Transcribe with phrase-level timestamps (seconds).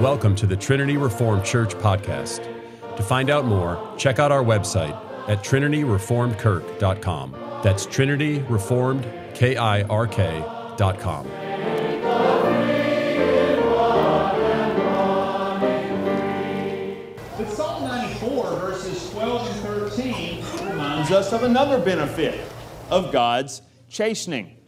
[0.00, 2.44] Welcome to the Trinity Reformed Church podcast.
[2.98, 4.94] To find out more, check out our website
[5.26, 7.36] at trinityreformedkirk.com.
[7.64, 11.26] That's Trinity Reformed, K I R K.com.
[17.38, 19.60] But Psalm 94, verses 12 and
[19.90, 22.38] 13, reminds us of another benefit
[22.90, 24.58] of God's chastening.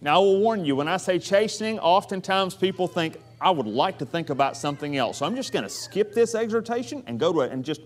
[0.00, 3.98] Now, I will warn you, when I say chastening, oftentimes people think, I would like
[3.98, 5.18] to think about something else.
[5.18, 7.82] So I'm just going to skip this exhortation and go to it and just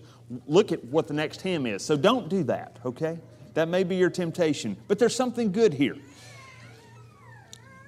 [0.47, 1.83] look at what the next hymn is.
[1.83, 3.19] So don't do that, okay?
[3.53, 4.77] That may be your temptation.
[4.87, 5.97] But there's something good here.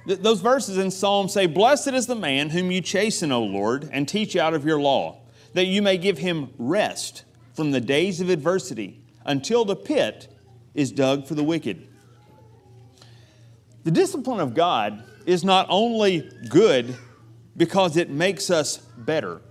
[0.05, 3.89] Th- those verses in Psalm say, Blessed is the man whom you chasten, O Lord,
[3.93, 5.21] and teach out of your law,
[5.53, 7.23] that you may give him rest
[7.53, 10.27] from the days of adversity until the pit
[10.73, 11.87] is dug for the wicked.
[13.85, 16.97] The discipline of God is not only good
[17.55, 19.41] because it makes us better,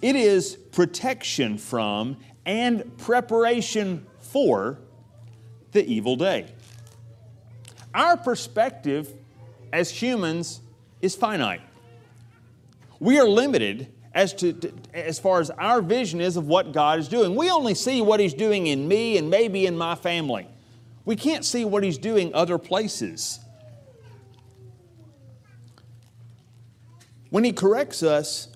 [0.00, 4.78] it is protection from and preparation for
[5.72, 6.46] the evil day.
[7.94, 9.12] Our perspective
[9.72, 10.60] as humans
[11.02, 11.60] is finite.
[13.00, 17.08] We are limited as, to, as far as our vision is of what God is
[17.08, 17.36] doing.
[17.36, 20.48] We only see what He's doing in me and maybe in my family.
[21.04, 23.40] We can't see what He's doing other places.
[27.30, 28.48] When He corrects us,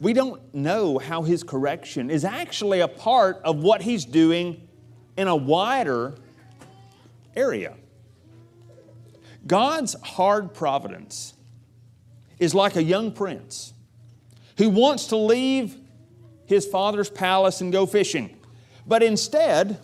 [0.00, 4.68] we don't know how His correction is actually a part of what He's doing
[5.16, 6.14] in a wider
[7.34, 7.74] area.
[9.46, 11.34] God's hard providence
[12.38, 13.72] is like a young prince
[14.58, 15.76] who wants to leave
[16.46, 18.36] his father's palace and go fishing.
[18.86, 19.78] But instead,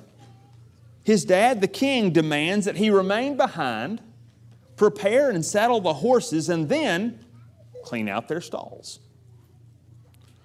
[1.03, 4.01] his dad, the king, demands that he remain behind,
[4.77, 7.25] prepare and saddle the horses, and then
[7.85, 9.01] clean out their stalls.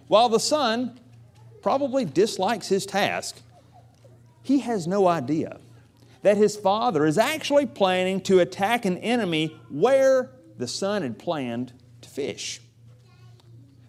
[0.07, 0.99] While the son
[1.61, 3.41] probably dislikes his task,
[4.41, 5.59] he has no idea
[6.21, 11.73] that his father is actually planning to attack an enemy where the son had planned
[12.01, 12.59] to fish.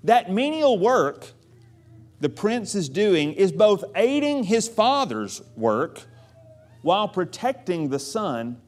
[0.05, 1.27] That menial work
[2.21, 6.03] the prince is doing is both aiding his father's work
[6.83, 8.61] while protecting the son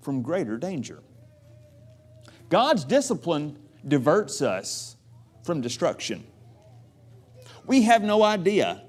[0.00, 1.02] from greater danger.
[2.48, 4.96] God's discipline diverts us
[5.44, 6.26] from destruction.
[7.66, 8.82] We have no idea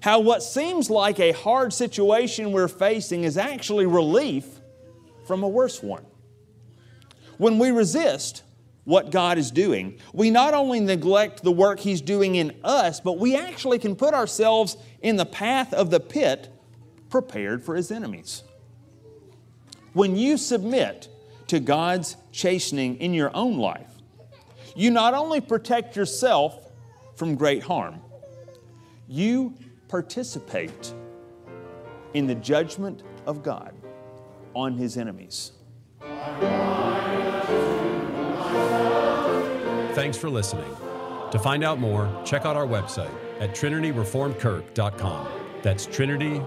[0.00, 4.46] how what seems like a hard situation we're facing is actually relief
[5.26, 6.04] from a worse one.
[7.38, 8.42] When we resist
[8.84, 13.18] what God is doing, we not only neglect the work He's doing in us, but
[13.18, 16.52] we actually can put ourselves in the path of the pit
[17.10, 18.44] prepared for His enemies.
[19.92, 21.08] When you submit
[21.48, 23.95] to God's chastening in your own life,
[24.76, 26.70] you not only protect yourself
[27.16, 28.00] from great harm,
[29.08, 29.54] you
[29.88, 30.92] participate
[32.14, 33.74] in the judgment of God
[34.54, 35.52] on his enemies.
[39.94, 40.76] Thanks for listening.
[41.30, 43.10] To find out more, check out our website
[43.40, 45.28] at trinityreformedkirk.com.
[45.62, 46.40] That's Trinity